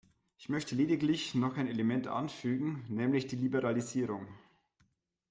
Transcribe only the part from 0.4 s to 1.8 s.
möchte lediglich noch ein